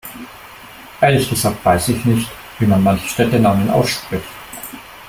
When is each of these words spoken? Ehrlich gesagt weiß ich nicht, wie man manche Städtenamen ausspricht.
Ehrlich 0.99 1.29
gesagt 1.29 1.63
weiß 1.63 1.89
ich 1.89 2.05
nicht, 2.05 2.27
wie 2.57 2.65
man 2.65 2.81
manche 2.81 3.07
Städtenamen 3.07 3.69
ausspricht. 3.69 4.25